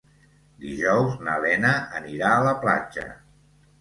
Dijous 0.63 1.13
na 1.27 1.35
Lena 1.45 1.73
anirà 2.01 2.33
a 2.39 2.43
la 2.49 2.55
platja. 2.65 3.05